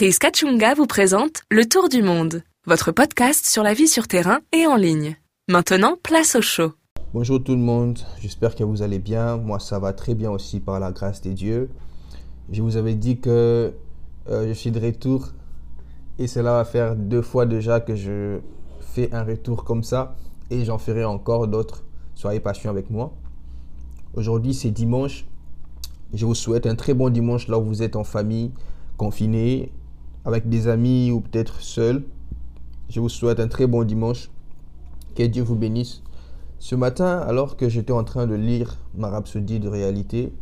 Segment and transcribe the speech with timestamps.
[0.00, 4.38] Chris Kachunga vous présente Le Tour du Monde, votre podcast sur la vie sur terrain
[4.50, 5.18] et en ligne.
[5.46, 6.72] Maintenant, place au show.
[7.12, 9.36] Bonjour tout le monde, j'espère que vous allez bien.
[9.36, 11.68] Moi, ça va très bien aussi par la grâce de Dieu.
[12.50, 13.74] Je vous avais dit que
[14.30, 15.34] euh, je suis de retour
[16.18, 18.38] et cela va faire deux fois déjà que je
[18.80, 20.16] fais un retour comme ça
[20.48, 21.84] et j'en ferai encore d'autres.
[22.14, 23.12] Soyez patients avec moi.
[24.14, 25.26] Aujourd'hui, c'est dimanche.
[26.14, 28.50] Je vous souhaite un très bon dimanche là où vous êtes en famille,
[28.96, 29.70] confiné,
[30.24, 32.04] avec des amis ou peut-être seul.
[32.88, 34.30] Je vous souhaite un très bon dimanche.
[35.14, 36.02] Que Dieu vous bénisse.
[36.58, 40.32] Ce matin, alors que j'étais en train de lire ma rhapsodie de réalité,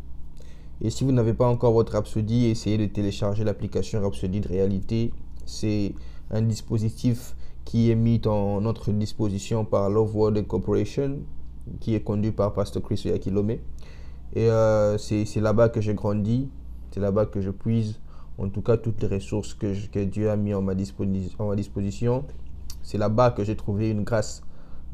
[0.81, 5.13] et si vous n'avez pas encore votre rhapsodie, essayez de télécharger l'application Rhapsodie de réalité.
[5.45, 5.95] C'est
[6.31, 11.19] un dispositif qui est mis en notre disposition par Love World Corporation,
[11.81, 13.51] qui est conduit par Pasteur Chris Yakilome.
[14.35, 16.49] Et euh, c'est là-bas que j'ai grandi,
[16.93, 17.99] c'est là-bas que je puise
[18.39, 20.73] en tout cas toutes les ressources que, Dieu a mis en ma,
[21.39, 22.25] en ma disposition.
[22.83, 24.43] C'est là-bas que j'ai trouvé une grâce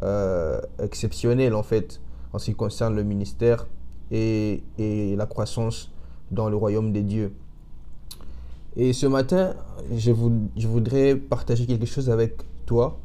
[0.02, 2.00] euh, exceptionnelle en fait
[2.32, 3.66] en ce qui concerne le ministère
[4.10, 5.92] et, la croissance
[6.30, 7.32] dans le royaume des dieux.
[8.76, 9.54] Et ce matin,
[9.96, 12.98] je voudrais partager quelque chose avec toi.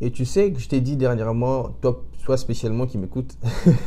[0.00, 3.38] Et tu sais que je t'ai dit dernièrement, toi, toi spécialement qui m'écoute,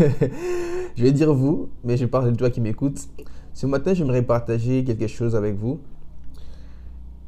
[0.95, 3.07] je vais dire vous, mais je parle de toi qui m'écoute.
[3.53, 5.79] Ce matin, j'aimerais partager quelque chose avec vous.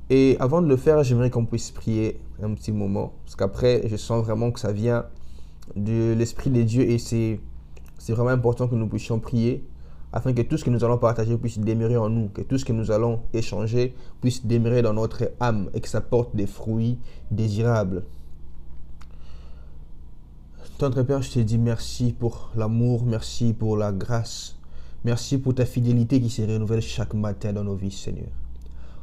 [0.10, 3.14] Et avant de le faire, j'aimerais qu'on puisse prier un petit moment.
[3.26, 5.06] Parce qu'après, je sens vraiment que ça vient
[5.76, 7.40] de l'Esprit de Dieu et c'est
[8.10, 9.64] vraiment important que nous puissions prier
[10.12, 12.66] afin que tout ce que nous allons partager puisse demeurer en nous, que tout ce
[12.66, 17.00] que nous allons échanger puisse demeurer dans notre âme et que ça porte des fruits
[17.32, 18.04] désirables.
[20.78, 24.60] Tendre Père, je te dis merci pour l'amour, merci pour la grâce,
[25.06, 28.30] Merci pour ta fidélité qui se renouvelle chaque matin dans nos vies, Seigneur.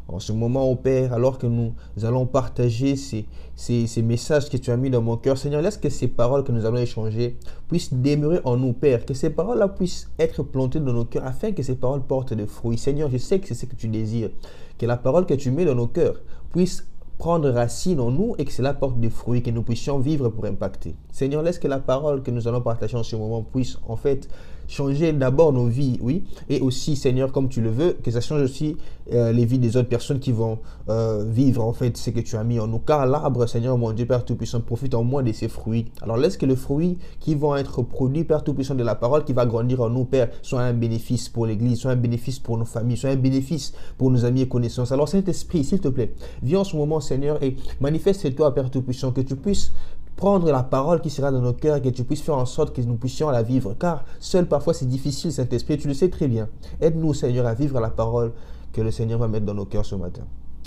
[0.08, 4.70] En ce moment, au Père, alors que nous allons partager ces, ces, messages que tu
[4.70, 7.36] as mis dans mon cœur, Seigneur, laisse que ces paroles que nous allons échanger
[7.68, 9.04] puissent demeurer en nous, Père.
[9.04, 12.46] Que ces paroles-là puissent être plantées dans nos cœurs afin que ces paroles portent des
[12.46, 12.78] fruits.
[12.78, 14.30] Seigneur, je sais que c'est ce que tu désires.
[14.78, 16.86] Que la parole que tu mets dans nos cœurs puisse
[17.18, 20.46] prendre racine en nous et que cela porte des fruits, que nous puissions vivre pour
[20.46, 20.94] impacter.
[21.12, 24.26] Seigneur, laisse que la parole que nous allons partager en ce moment puisse en fait
[24.70, 28.42] changer d'abord nos vies, oui, et aussi, Seigneur, comme tu le veux, que ça change
[28.42, 28.76] aussi
[29.12, 30.58] euh, les vies des autres personnes qui vont
[30.88, 32.78] euh, vivre en fait ce que tu as mis en nous.
[32.78, 35.86] Car l'arbre, Seigneur, mon Dieu, Père Tout-Puissant, profite en moins de ses fruits.
[36.00, 39.32] Alors laisse que les fruits qui vont être produits, Père Tout-Puissant, de la parole qui
[39.32, 42.64] va grandir en nous, Père, soit un bénéfice pour l'Église, soit un bénéfice pour nos
[42.64, 44.92] familles, soit un bénéfice pour nos amis et connaissances.
[44.92, 49.22] Alors Saint-Esprit, s'il te plaît, viens en ce moment, Seigneur, et manifeste-toi, Père Tout-Puissant, que
[49.22, 49.72] tu puisses
[50.20, 52.82] prendre la parole qui sera dans nos cœurs que tu puisses faire en sorte que
[52.82, 53.74] nous puissions la vivre.
[53.80, 56.46] Car seul parfois c'est difficile, Saint-Esprit, tu le sais très bien.
[56.82, 58.32] Aide-nous, Seigneur, à vivre la parole
[58.70, 60.24] que le Seigneur va mettre dans nos cœurs ce matin.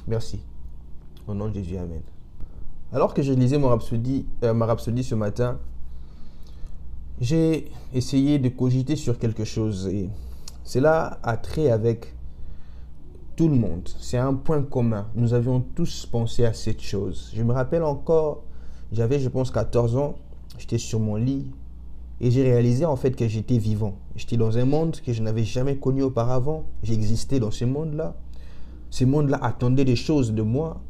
[0.07, 0.39] Merci.
[1.27, 2.01] Au nom de Jésus, Amen.
[2.91, 5.59] Alors que je lisais euh, ma rhapsodie ce matin,
[7.21, 10.09] j'ai essayé de cogiter sur quelque chose et
[10.63, 12.15] cela a trait avec
[13.35, 13.87] tout le monde.
[13.99, 15.05] C'est un point commun.
[15.13, 17.31] Nous avions tous pensé à cette chose.
[17.35, 18.45] Je me rappelle encore
[18.93, 20.15] j'avais, je pense, 14 ans.
[20.57, 21.47] J'étais sur mon lit
[22.21, 23.97] et j'ai réalisé en fait que j'étais vivant.
[24.15, 26.65] J'étais dans un monde que je n'avais jamais connu auparavant.
[26.83, 28.15] J'existais dans ce monde-là.
[28.91, 30.81] Ce monde-là attendait des choses de moi.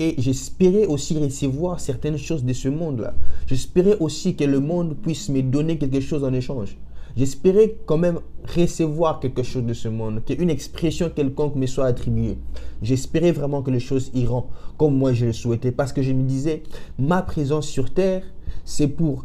[0.00, 3.14] Et j'espérais aussi recevoir certaines choses de ce monde-là.
[3.46, 6.76] J'espérais aussi que le monde puisse me donner quelque chose en échange.
[7.16, 8.18] J'espérais quand même
[8.56, 12.36] recevoir quelque chose de ce monde, qu'une expression quelconque me soit attribuée.
[12.82, 16.24] J'espérais vraiment que les choses iront comme moi je le souhaitais, parce que je me
[16.24, 16.62] disais,
[16.98, 18.24] ma présence sur terre,
[18.64, 19.24] c'est pour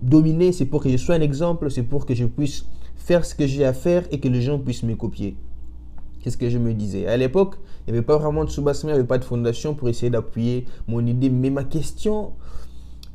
[0.00, 2.66] dominer, c'est pour que je sois un exemple, c'est pour que je puisse
[2.96, 5.36] faire ce que j'ai à faire et que les gens puissent me copier.
[6.22, 7.06] Qu'est-ce que je me disais?
[7.06, 7.56] À l'époque,
[7.86, 10.10] il n'y avait pas vraiment de soubassement, il n'y avait pas de fondation pour essayer
[10.10, 11.30] d'appuyer mon idée.
[11.30, 12.32] Mais ma question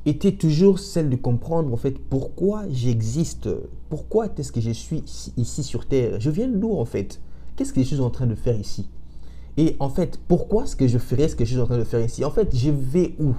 [0.07, 3.50] était toujours celle de comprendre en fait pourquoi j'existe,
[3.90, 5.03] pourquoi est-ce que je suis
[5.35, 7.19] ici sur Terre, je viens d'où en fait,
[7.56, 8.88] qu'est-ce que je suis en train de faire ici?
[9.57, 11.84] Et en fait pourquoi est-ce que je ferais ce que je suis en train de
[11.84, 13.35] faire ici, en fait je vais où?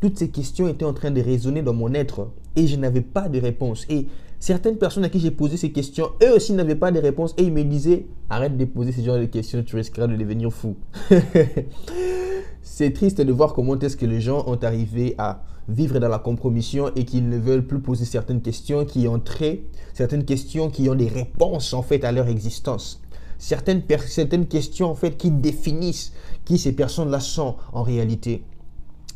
[0.00, 3.28] Toutes ces questions étaient en train de résonner dans mon être et je n'avais pas
[3.28, 3.86] de réponse.
[3.88, 4.08] Et
[4.40, 7.44] certaines personnes à qui j'ai posé ces questions, eux aussi n'avaient pas de réponse et
[7.44, 10.74] ils me disaient arrête de poser ce genre de questions, tu risqueras de devenir fou.
[12.74, 16.18] C'est triste de voir comment est-ce que les gens ont arrivé à vivre dans la
[16.18, 20.88] compromission et qu'ils ne veulent plus poser certaines questions qui ont trait, certaines questions qui
[20.88, 23.02] ont des réponses en fait à leur existence.
[23.36, 26.14] Certaines, certaines questions en fait qui définissent
[26.46, 28.42] qui ces personnes-là sont en réalité.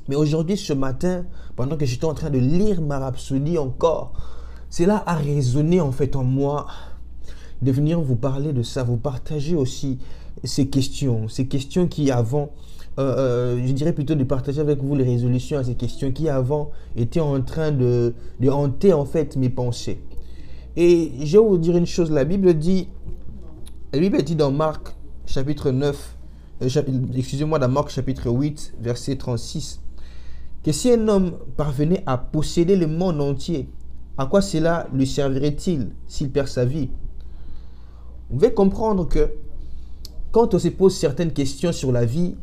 [0.09, 1.25] Mais aujourd'hui, ce matin,
[1.57, 4.13] pendant que j'étais en train de lire ma rhapsodie encore,
[4.69, 6.67] cela a résonné en fait en moi
[7.63, 9.99] de venir vous parler de ça, vous partager aussi
[10.45, 12.51] ces questions, ces questions qui avant,
[12.99, 16.71] euh, je dirais plutôt de partager avec vous les résolutions à ces questions qui avant
[16.97, 18.15] étaient en train de,
[18.49, 20.01] hanter en fait mes pensées.
[20.77, 22.89] Et je vais vous dire une chose, la Bible dit,
[23.93, 24.95] la Bible dit dans Marc
[25.27, 26.17] chapitre 9,
[26.61, 29.81] excusez-moi, dans Marc chapitre 8, verset 36,
[30.63, 33.69] que si un homme parvenait à posséder le monde entier,
[34.19, 36.89] à quoi cela lui servirait-il s'il perd sa vie?
[38.31, 39.31] Vous devez comprendre que
[40.33, 42.35] quand on se pose certaines questions sur la vie,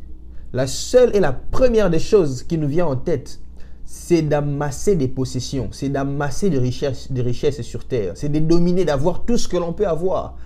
[0.54, 3.40] la seule et la première des choses qui nous vient en tête,
[3.86, 8.86] c'est d'amasser des possessions, c'est d'amasser des richesses, des richesses sur terre, c'est de dominer,
[8.86, 10.38] d'avoir tout ce que l'on peut avoir.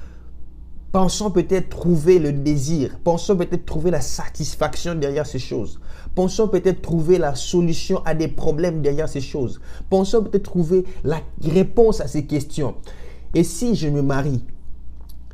[0.94, 5.80] Pensons peut-être trouver le désir, pensons peut-être trouver la satisfaction derrière ces choses.
[6.15, 9.59] Pensons peut-être trouver la solution à des problèmes derrière ces choses.
[9.89, 12.75] Pensons peut-être trouver la réponse à ces questions.
[13.36, 14.44] Et si je me marie,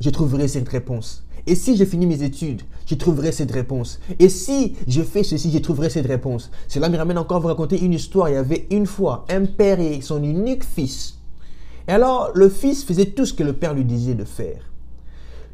[0.01, 1.23] je trouverai cette réponse.
[1.45, 3.99] Et si je finis mes études, je trouverai cette réponse.
[4.19, 6.49] Et si je fais ceci, je trouverai cette réponse.
[6.67, 8.29] Cela me ramène encore à vous raconter une histoire.
[8.29, 11.19] Il y avait une fois un père et son unique fils.
[11.87, 14.69] Et alors, le fils faisait tout ce que le père lui disait de faire.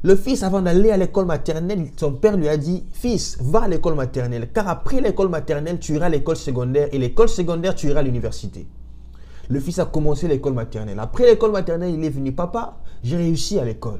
[0.03, 3.67] Le fils, avant d'aller à l'école maternelle, son père lui a dit, fils, va à
[3.67, 7.87] l'école maternelle, car après l'école maternelle, tu iras à l'école secondaire, et l'école secondaire, tu
[7.87, 8.65] iras à l'université.
[9.49, 10.99] Le fils a commencé l'école maternelle.
[10.99, 13.99] Après l'école maternelle, il est venu, papa, j'ai réussi à l'école.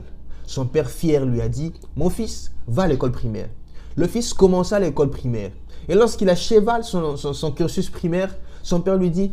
[0.50, 3.50] Son père fier lui a dit, mon fils, va à l'école primaire.
[3.96, 5.51] Le fils commença l'école primaire.
[5.88, 9.30] Et lorsqu'il acheva son, cursus primaire, son père lui dit,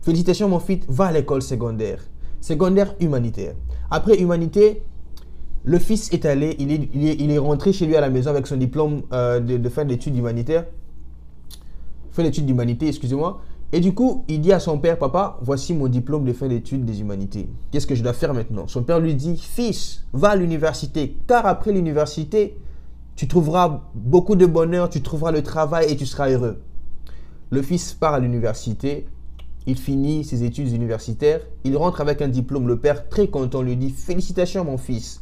[0.00, 1.98] félicitations mon fils, va à l'école secondaire.
[2.40, 3.54] Secondaire humanitaire.
[3.90, 4.80] Après humanité,
[5.64, 8.46] le fils est allé, il est, il est, rentré chez lui à la maison avec
[8.46, 10.64] son diplôme euh, de, fin d'études humanitaires.
[12.10, 13.42] Fin d'études d'humanité, excusez-moi.
[13.72, 16.84] Et du coup, il dit à son père, papa, voici mon diplôme de fin d'études
[16.84, 17.48] des humanités.
[17.70, 18.68] Qu'est-ce que je dois faire maintenant?
[18.68, 22.56] Son père lui dit, fils, va à l'université, car après l'université,
[23.16, 26.62] tu trouveras beaucoup de bonheur, tu trouveras le travail et tu seras heureux.
[27.50, 29.06] Le fils part à l'université,
[29.66, 32.68] il finit ses études universitaires, il rentre avec un diplôme.
[32.68, 35.20] Le père, très content, lui dit, félicitations mon fils,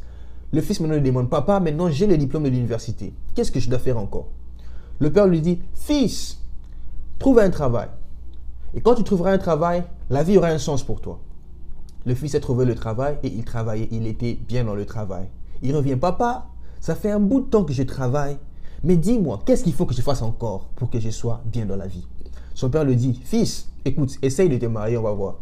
[0.51, 3.13] le fils maintenant lui demande, papa, maintenant j'ai le diplôme de l'université.
[3.33, 4.27] Qu'est-ce que je dois faire encore?
[4.99, 6.39] Le père lui dit, fils,
[7.17, 7.87] trouve un travail.
[8.75, 11.19] Et quand tu trouveras un travail, la vie aura un sens pour toi.
[12.05, 15.29] Le fils a trouvé le travail et il travaillait, il était bien dans le travail.
[15.61, 16.47] Il revient, papa,
[16.81, 18.37] ça fait un bout de temps que je travaille,
[18.83, 21.77] mais dis-moi, qu'est-ce qu'il faut que je fasse encore pour que je sois bien dans
[21.77, 22.05] la vie?
[22.53, 25.39] Son père lui dit, fils, écoute, essaye de te marier, on va voir.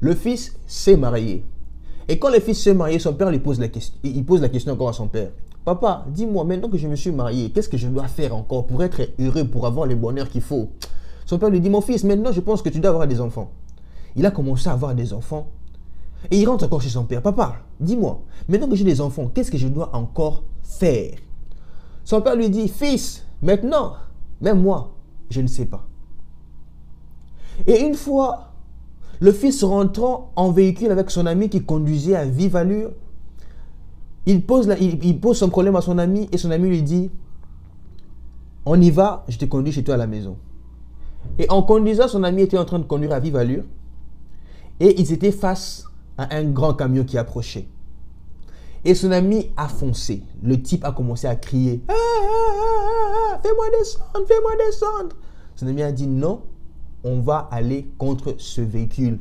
[0.00, 1.46] Le fils s'est marié.
[2.08, 4.48] Et quand le fils s'est marié, son père lui pose la question, il pose la
[4.48, 5.30] question encore à son père.
[5.64, 8.82] Papa, dis-moi, maintenant que je me suis marié, qu'est-ce que je dois faire encore pour
[8.82, 10.70] être heureux, pour avoir le bonheur qu'il faut?
[11.30, 13.52] Son père lui dit, mon fils, maintenant je pense que tu dois avoir des enfants.
[14.16, 15.46] Il a commencé à avoir des enfants.
[16.28, 17.22] Et il rentre encore chez son père.
[17.22, 21.14] Papa, dis-moi, maintenant que j'ai des enfants, qu'est-ce que je dois encore faire?
[22.02, 23.92] Son père lui dit, fils, maintenant,
[24.40, 24.96] même moi,
[25.30, 25.86] je ne sais pas.
[27.64, 28.48] Et une fois
[29.20, 32.90] le fils rentrant en véhicule avec son ami qui conduisait à vive allure,
[34.26, 37.08] il pose, il, pose son problème à son ami et son ami lui dit,
[38.66, 40.36] on y va, je te conduis chez toi à la maison.
[41.38, 43.64] Et en conduisant, son ami était en train de conduire à vive allure
[44.80, 45.84] et ils étaient face
[46.18, 47.68] à un grand camion qui approchait.
[48.84, 50.22] Et son ami a foncé.
[50.42, 55.16] Le type a commencé à crier ah, ah, ah, Fais-moi descendre, fais-moi descendre.
[55.54, 56.42] Son ami a dit Non,
[57.04, 59.18] on va aller contre ce véhicule,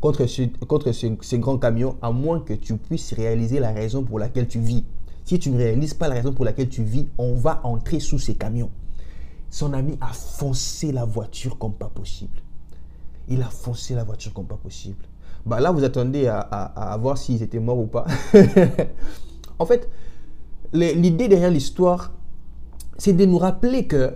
[0.00, 4.20] contre ce, contre ce, grand camion, à moins que tu puisses réaliser la raison pour
[4.20, 4.84] laquelle tu vis.
[5.24, 8.18] Si tu ne réalises pas la raison pour laquelle tu vis, on va entrer sous
[8.18, 8.70] ces camions.
[9.50, 12.38] Son ami a foncé la voiture comme pas possible.
[13.28, 15.04] Il a foncé la voiture comme pas possible.
[15.44, 18.06] Bah là, vous attendez à, à voir s'ils étaient morts ou pas.
[19.58, 19.88] en fait,
[20.72, 22.12] l'idée derrière l'histoire,
[22.98, 24.14] c'est de nous rappeler que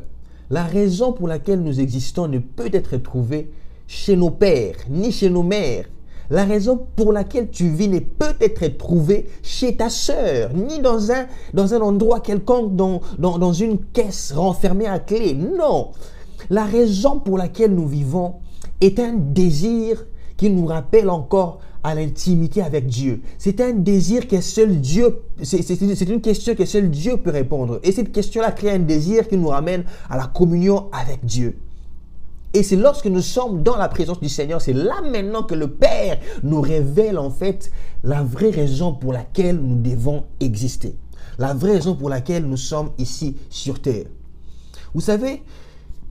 [0.51, 3.51] la raison pour laquelle nous existons ne peut être trouvée
[3.87, 5.87] chez nos pères ni chez nos mères.
[6.31, 11.13] La raison pour laquelle tu vis ne peut être trouvée chez ta sœur, ni dans
[11.13, 15.35] un, dans un endroit quelconque, dans, dans, dans une caisse renfermée à clé.
[15.35, 15.91] Non.
[16.51, 18.35] La raison pour laquelle nous vivons
[18.81, 23.21] est un désir qui nous rappelle encore à l'intimité avec Dieu.
[23.39, 27.79] C'est un désir que seul Dieu, c'est une question que seul Dieu peut répondre.
[27.83, 31.59] Et cette question-là crée un désir qui nous ramène à la communion avec Dieu.
[32.55, 35.69] Et c'est lorsque nous sommes dans la présence du Seigneur, c'est là maintenant que le
[35.69, 37.71] Père nous révèle en fait
[38.05, 40.95] la vraie raison pour laquelle nous devons exister.
[41.39, 44.05] La vraie raison pour laquelle nous sommes ici sur terre.
[44.95, 45.43] Vous savez,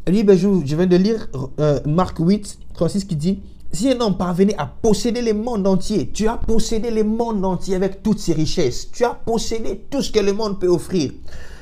[0.05, 1.29] ben, je viens de lire
[1.62, 3.39] euh, Marc 8, 36 qui dit
[3.71, 7.75] si un homme parvenait à posséder le monde entier, tu as possédé le monde entier
[7.75, 11.12] avec toutes ses richesses, tu as possédé tout ce que le monde peut offrir,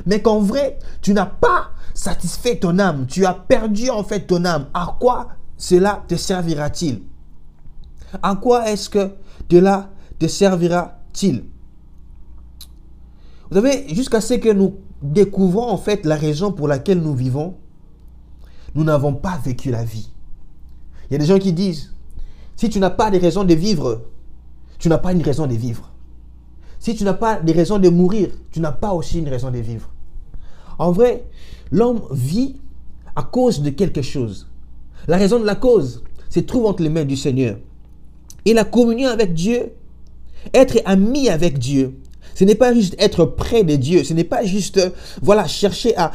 [0.06, 4.46] mais qu'en vrai, tu n'as pas satisfait ton âme, tu as perdu en fait ton
[4.46, 7.04] âme, à quoi cela te servira-t-il?
[8.22, 9.12] À quoi est-ce que
[9.50, 9.90] cela
[10.20, 11.46] te servira-t-il?
[13.50, 17.58] Vous savez, jusqu'à ce que nous découvrons en fait la raison pour laquelle nous vivons,
[18.76, 20.10] nous n'avons pas vécu la vie.
[21.10, 21.94] Il y a des gens qui disent,
[22.56, 24.04] si tu n'as pas de raison de vivre,
[24.80, 25.91] tu n'as pas une raison de vivre.
[26.82, 29.60] Si tu n'as pas de raison de mourir, tu n'as pas aussi une raison de
[29.60, 29.88] vivre.
[30.80, 31.26] En vrai,
[31.72, 32.56] l'homme vit
[33.16, 34.48] à cause de quelque chose.
[35.08, 37.60] La raison de la cause se trouve entre les mains du Seigneur.
[38.46, 39.74] Et la communion avec Dieu,
[40.56, 42.00] être ami avec Dieu,
[42.34, 44.04] ce n'est pas juste être près de Dieu.
[44.04, 44.90] Ce n'est pas juste, euh,
[45.22, 46.12] voilà, chercher à,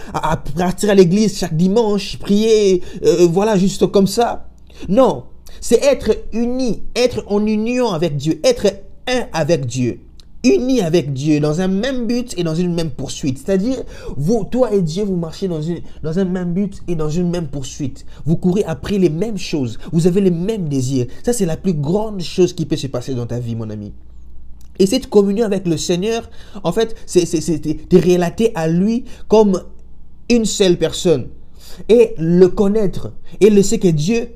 [0.57, 4.49] partir à l'église chaque dimanche, prier, euh, voilà, juste comme ça.
[4.89, 5.27] Non,
[5.61, 8.67] c'est être uni, être en union avec Dieu, être
[9.07, 10.01] un avec Dieu
[10.47, 13.39] unis avec Dieu dans un même but et dans une même poursuite.
[13.39, 13.83] C'est-à-dire,
[14.17, 17.31] vous, toi et Dieu, vous marchez dans, une, dans un même but et dans une
[17.31, 18.07] même poursuite.
[18.25, 19.79] Vous courez après les mêmes choses.
[19.93, 21.07] Vous avez les mêmes désirs.
[21.23, 23.93] Ça, c'est la plus grande chose qui peut se passer dans ta vie, mon ami.
[24.79, 26.29] Et cette communion avec le Seigneur,
[26.63, 29.63] en fait, c'est de relater à lui comme
[30.29, 31.29] une seule personne.
[31.89, 33.13] Et le connaître.
[33.41, 34.29] Et le sait que Dieu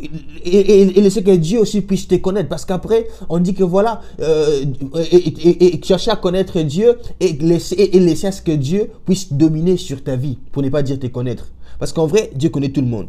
[0.00, 2.48] et, et, que Dieu aussi puisse te connaître.
[2.48, 4.64] Parce qu'après, on dit que voilà, euh,
[5.10, 9.76] et, chercher à connaître Dieu et laisser, et laisser à ce que Dieu puisse dominer
[9.76, 11.52] sur ta vie, pour ne pas dire te connaître.
[11.78, 13.08] Parce qu'en vrai, Dieu connaît tout le monde.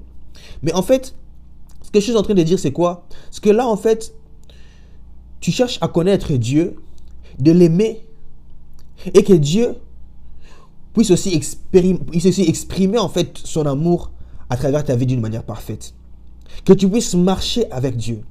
[0.62, 1.16] Mais en fait,
[1.82, 3.08] ce que je suis en train de dire, c'est quoi?
[3.32, 4.14] C'est que là, en fait,
[5.40, 6.76] tu cherches à connaître Dieu,
[7.40, 8.06] de l'aimer,
[9.14, 9.76] et que Dieu
[10.94, 14.12] puisse aussi, exprimer, puisse aussi exprimer en fait son amour
[14.50, 15.94] à travers ta vie d'une manière parfaite.
[16.64, 18.24] Que tu puisses marcher avec Dieu.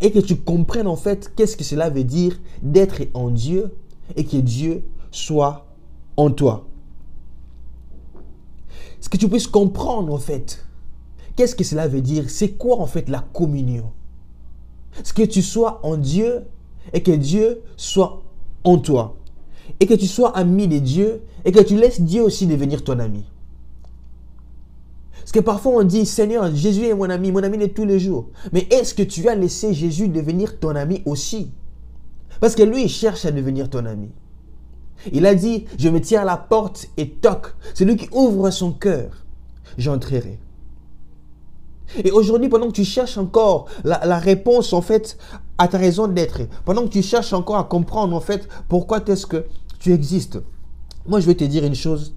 [0.00, 3.74] Et que tu comprennes en fait qu'est-ce que cela veut dire d'être en Dieu
[4.16, 5.66] et que Dieu soit
[6.16, 6.66] en toi.
[9.00, 10.66] Ce que tu puisses comprendre en fait
[11.36, 13.92] qu'est-ce que cela veut dire, c'est quoi en fait la communion?
[15.04, 16.44] Ce que tu sois en Dieu
[16.92, 18.22] et que Dieu soit
[18.64, 19.16] en toi.
[19.80, 22.98] Et que tu sois ami de Dieu et que tu laisses Dieu aussi devenir ton
[22.98, 23.24] ami.
[25.28, 27.98] Parce que parfois on dit, Seigneur, Jésus est mon ami, mon ami de tous les
[27.98, 28.30] jours.
[28.50, 31.50] Mais est-ce que tu as laissé Jésus devenir ton ami aussi?
[32.40, 34.08] Parce que lui, il cherche à devenir ton ami.
[35.12, 37.54] Il a dit, je me tiens à la porte et toque.
[37.74, 39.26] C'est lui qui ouvre son cœur.
[39.76, 40.38] J'entrerai.
[42.02, 44.74] Et aujourd'hui, pendant que tu cherches encore la, réponse,
[45.58, 49.26] à ta raison d'être, pendant que tu cherches encore à comprendre, en fait, pourquoi est-ce
[49.26, 49.44] que
[49.78, 50.38] tu existes,
[51.06, 52.14] moi, je vais te dire une chose.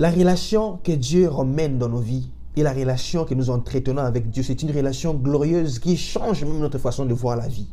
[0.00, 4.30] La relation que Dieu ramène dans nos vies et la relation que nous entretenons avec
[4.30, 7.66] Dieu, c'est une relation glorieuse qui change même notre façon de voir la vie.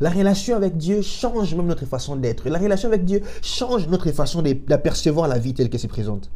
[0.00, 2.48] La relation avec Dieu change même notre façon d'être.
[2.48, 6.32] La relation avec Dieu change notre façon d'apercevoir la vie telle qu'elle se présente.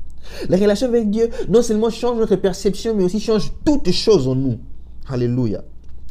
[0.49, 4.37] La relation avec Dieu non seulement change notre perception, mais aussi change toutes choses en
[4.37, 4.61] nous.
[5.09, 5.64] Alléluia.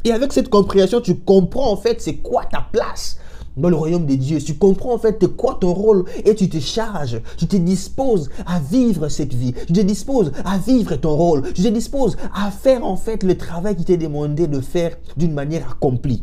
[0.04, 3.16] Et avec cette compréhension, tu comprends en fait c'est quoi ta place
[3.56, 4.38] dans le royaume de Dieu.
[4.38, 8.60] Tu comprends en fait quoi ton rôle et tu te charges, tu te disposes à
[8.60, 9.52] vivre cette vie.
[9.66, 11.42] Tu te disposes à vivre ton rôle.
[11.52, 15.32] Tu te disposes à faire en fait le travail qui t'est demandé de faire d'une
[15.32, 16.22] manière accomplie.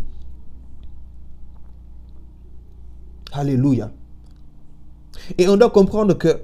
[3.31, 3.91] Alléluia.
[5.37, 6.41] Et on doit comprendre que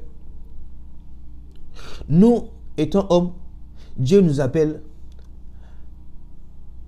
[2.08, 2.46] nous,
[2.78, 3.32] étant hommes,
[3.98, 4.82] Dieu nous appelle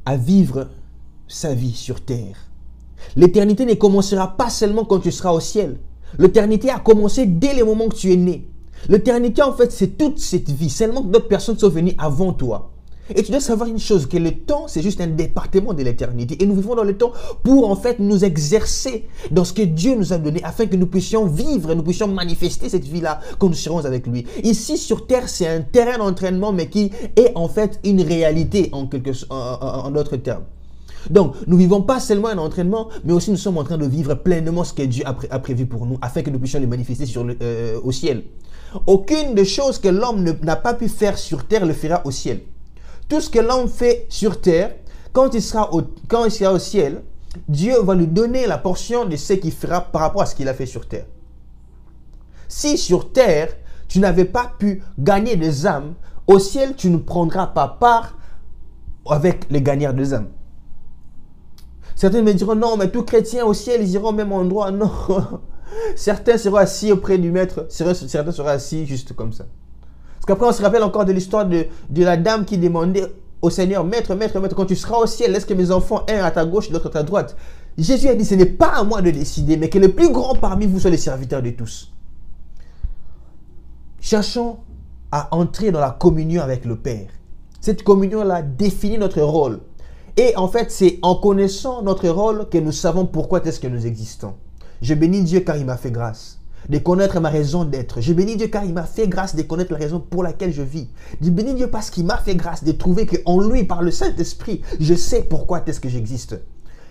[0.05, 0.69] à vivre
[1.27, 2.50] sa vie sur terre.
[3.15, 5.79] L'éternité ne commencera pas seulement quand tu seras au ciel.
[6.17, 8.47] L'éternité a commencé dès le moment que tu es né.
[8.89, 10.69] L'éternité, en fait, c'est toute cette vie.
[10.69, 12.71] Seulement que d'autres personnes sont venues avant toi.
[13.13, 16.41] Et tu dois savoir une chose, que le temps, c'est juste un département de l'éternité.
[16.41, 17.11] Et nous vivons dans le temps
[17.43, 20.87] pour, en fait, nous exercer dans ce que Dieu nous a donné, afin que nous
[20.87, 24.25] puissions vivre, nous puissions manifester cette vie-là quand nous serons avec lui.
[24.43, 28.87] Ici, sur Terre, c'est un terrain d'entraînement, mais qui est, en fait, une réalité, en,
[28.87, 30.43] quelque, en d'autres termes.
[31.09, 34.13] Donc, nous vivons pas seulement un entraînement, mais aussi nous sommes en train de vivre
[34.15, 37.05] pleinement ce que Dieu a, prévu pour nous, afin que nous puissions le manifester
[37.41, 38.23] euh, au ciel.
[38.87, 42.41] Aucune des choses que l'homme n'a pas pu faire sur terre le fera au ciel.
[43.09, 44.75] Tout ce que l'homme fait sur terre,
[45.11, 47.03] quand il, sera au, quand il sera au ciel,
[47.47, 50.47] Dieu va lui donner la portion de ce qu'il fera par rapport à ce qu'il
[50.47, 51.05] a fait sur terre.
[52.47, 53.49] Si sur terre,
[53.87, 55.93] tu n'avais pas pu gagner des âmes,
[56.27, 58.17] au ciel, tu ne prendras pas part
[59.09, 60.29] avec les gagnants des âmes.
[61.95, 64.71] Certains me diront, non, mais tout chrétien au ciel, ils iront au même endroit.
[64.81, 64.91] Non.
[65.95, 69.45] Certains seront assis auprès du maître, certains seront assis juste comme ça.
[70.15, 73.05] Parce qu'après, on se rappelle encore de l'histoire de, la dame qui demandait
[73.41, 76.23] au Seigneur, Maître, Maître, Maître, quand tu seras au ciel, laisse que mes enfants, un
[76.23, 77.35] à ta gauche, l'autre à ta droite?
[77.77, 80.35] Jésus a dit, ce n'est pas à moi de décider, mais que le plus grand
[80.35, 81.91] parmi vous soit le serviteur de tous.
[83.99, 84.57] Cherchons
[85.11, 87.07] à entrer dans la communion avec le Père.
[87.59, 89.59] Cette communion-là définit notre rôle.
[90.17, 93.87] Et en fait, c'est en connaissant notre rôle que nous savons pourquoi est-ce que nous
[93.87, 94.33] existons.
[94.81, 96.39] Je bénis Dieu car il m'a fait grâce
[96.69, 98.01] de connaître ma raison d'être.
[98.01, 100.61] Je bénis Dieu car il m'a fait grâce de connaître la raison pour laquelle je
[100.61, 100.89] vis.
[101.21, 104.61] Je bénis Dieu parce qu'il m'a fait grâce de trouver qu'en lui, par le Saint-Esprit,
[104.79, 106.39] je sais pourquoi est-ce que j'existe.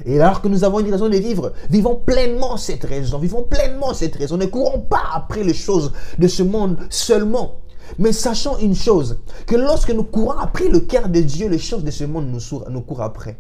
[0.07, 3.93] Et alors que nous avons une raison de vivre, vivons pleinement cette raison, vivons pleinement
[3.93, 4.39] cette raison.
[4.39, 7.57] Ne courons pas après les choses de ce monde seulement.
[7.99, 11.85] Mais sachant une chose, que lorsque nous courons après le cœur de Dieu, les choses
[11.85, 13.39] de ce monde nous, nous courent après.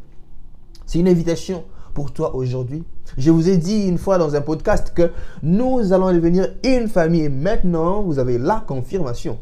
[0.86, 1.64] C'est une invitation
[1.94, 2.84] pour toi aujourd'hui.
[3.18, 5.10] Je vous ai dit une fois dans un podcast que
[5.42, 7.28] nous allons devenir une famille.
[7.28, 9.38] Maintenant, vous avez la confirmation.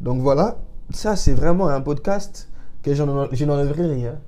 [0.00, 0.58] Donc voilà,
[0.90, 2.48] ça c'est vraiment un podcast
[2.82, 4.18] que je n'enlèverai rien.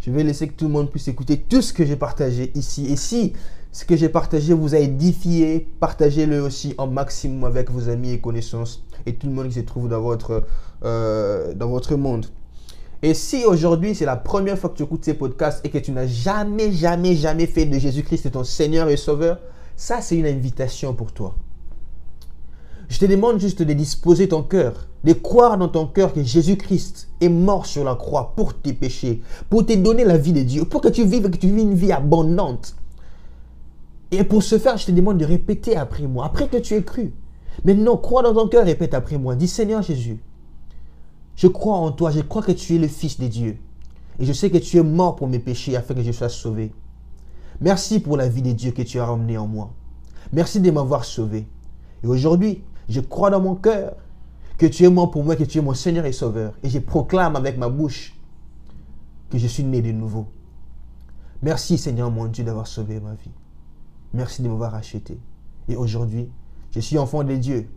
[0.00, 2.86] Je vais laisser que tout le monde puisse écouter tout ce que j'ai partagé ici.
[2.86, 3.32] Et si
[3.76, 8.20] ce que j'ai partagé vous a édifié, partagez-le aussi en maximum avec vos amis et
[8.20, 10.44] connaissances et tout le monde qui se trouve dans votre,
[10.82, 12.24] euh, dans votre monde.
[13.02, 15.92] Et si aujourd'hui c'est la première fois que tu écoutes ces podcasts et que tu
[15.92, 19.40] n'as jamais, jamais, jamais fait de Jésus-Christ ton Seigneur et Sauveur,
[19.76, 21.34] ça c'est une invitation pour toi.
[22.88, 27.10] Je te demande juste de disposer ton cœur, de croire dans ton cœur que Jésus-Christ
[27.20, 30.64] est mort sur la croix pour tes péchés, pour te donner la vie de Dieu,
[30.64, 32.74] pour que tu vives, que tu vives une vie abondante.
[34.10, 36.82] Et pour ce faire, je te demande de répéter après moi, après que tu aies
[36.82, 37.12] cru.
[37.64, 39.34] Maintenant, crois dans ton cœur, répète après moi.
[39.34, 40.20] Dis Seigneur Jésus,
[41.34, 43.58] je crois en toi, je crois que tu es le Fils de Dieu.
[44.18, 46.72] Et je sais que tu es mort pour mes péchés afin que je sois sauvé.
[47.60, 49.72] Merci pour la vie de Dieu que tu as ramenée en moi.
[50.32, 51.46] Merci de m'avoir sauvé.
[52.02, 53.94] Et aujourd'hui, je crois dans mon cœur
[54.58, 56.52] que tu es mort pour moi, que tu es mon Seigneur et Sauveur.
[56.62, 58.14] Et je proclame avec ma bouche
[59.30, 60.26] que je suis né de nouveau.
[61.42, 63.30] Merci Seigneur mon Dieu d'avoir sauvé ma vie.
[64.16, 65.18] Merci de m'avoir acheté.
[65.68, 66.30] Et aujourd'hui,
[66.70, 67.68] je suis enfant de Dieu.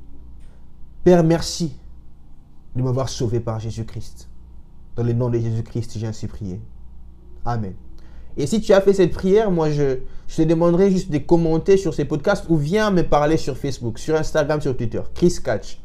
[1.04, 1.76] Père, merci
[2.78, 4.30] de m'avoir sauvé par Jésus-Christ.
[4.96, 6.62] Dans le nom de Jésus-Christ, j'ai ainsi prié.
[7.44, 7.74] Amen.
[8.38, 10.00] Et si tu as fait cette prière, moi, je,
[10.30, 14.00] je te demanderai juste de commenter sur ces podcasts ou viens me parler sur Facebook,
[14.00, 15.02] sur Instagram, sur Twitter.
[15.14, 15.82] Chris Catch.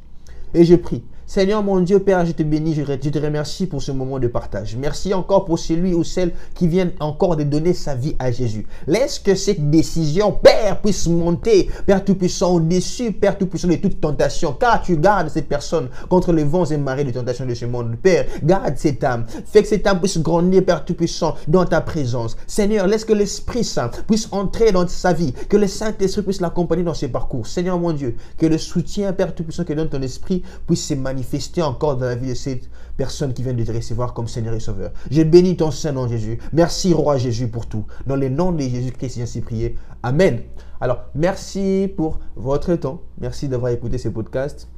[0.55, 3.93] Et je prie Seigneur mon Dieu, Père, je te bénis, je te remercie pour ce
[3.93, 4.77] moment de partage.
[4.77, 8.67] Merci encore pour celui ou celle qui vient encore de donner sa vie à Jésus.
[8.87, 14.53] Laisse que cette décision, Père, puisse monter, Père Tout-Puissant, au-dessus, Père Tout-Puissant de toute tentation,
[14.53, 17.97] car tu gardes cette personne contre les vents et marées de tentation de ce monde.
[18.03, 19.25] Père, garde cette âme.
[19.47, 22.37] Fais que cette âme puisse grandir, Père Tout-Puissant, dans ta présence.
[22.47, 26.83] Seigneur, laisse que l'Esprit Saint puisse entrer dans sa vie, que le Saint-Esprit puisse l'accompagner
[26.83, 27.47] dans ses parcours.
[27.47, 31.63] Seigneur mon Dieu, que le soutien, Père Tout-Puissant, que donne ton Esprit puisse se manifester
[31.63, 34.61] encore dans la vie de cette personne qui vient de te recevoir comme Seigneur et
[34.61, 34.91] Sauveur.
[35.11, 36.39] Je bénis ton Saint-Nom, Jésus.
[36.53, 37.85] Merci, Roi Jésus, pour tout.
[38.07, 39.77] Dans le nom de Jésus-Christ, ainsi prié.
[40.03, 40.41] Amen.
[40.81, 43.01] Alors, merci pour votre temps.
[43.19, 44.69] Merci d'avoir écouté ce podcast.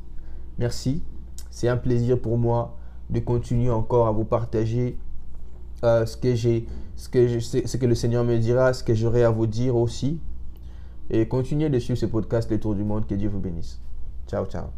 [0.58, 1.02] Merci.
[1.50, 2.76] C'est un plaisir pour moi
[3.08, 4.98] de continuer encore à vous partager
[5.84, 7.08] euh, ce que j'ai, ce
[7.76, 10.20] que le Seigneur me dira, ce que j'aurai à vous dire aussi.
[11.08, 13.06] Et continuez de suivre ce podcast, Les Tours du Monde.
[13.06, 13.80] Que Dieu vous bénisse.
[14.26, 14.76] Ciao, ciao.